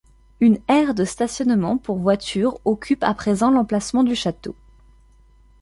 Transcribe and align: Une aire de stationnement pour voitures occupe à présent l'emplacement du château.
Une 0.39 0.57
aire 0.67 0.95
de 0.95 1.05
stationnement 1.05 1.77
pour 1.77 1.99
voitures 1.99 2.59
occupe 2.65 3.03
à 3.03 3.13
présent 3.13 3.51
l'emplacement 3.51 4.01
du 4.03 4.15
château. 4.15 4.55